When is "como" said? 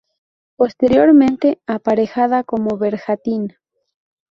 2.43-2.75